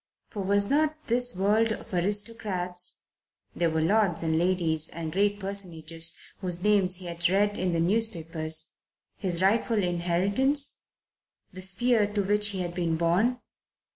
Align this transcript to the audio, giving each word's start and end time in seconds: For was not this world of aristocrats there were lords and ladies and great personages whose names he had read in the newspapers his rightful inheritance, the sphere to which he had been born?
For 0.31 0.41
was 0.41 0.67
not 0.67 0.95
this 1.05 1.35
world 1.35 1.71
of 1.71 1.93
aristocrats 1.93 3.03
there 3.55 3.69
were 3.69 3.83
lords 3.83 4.23
and 4.23 4.35
ladies 4.35 4.87
and 4.87 5.11
great 5.11 5.39
personages 5.39 6.17
whose 6.39 6.63
names 6.63 6.95
he 6.95 7.05
had 7.05 7.29
read 7.29 7.55
in 7.55 7.71
the 7.71 7.79
newspapers 7.79 8.77
his 9.17 9.43
rightful 9.43 9.77
inheritance, 9.83 10.85
the 11.53 11.61
sphere 11.61 12.11
to 12.15 12.23
which 12.23 12.47
he 12.47 12.61
had 12.61 12.73
been 12.73 12.97
born? 12.97 13.41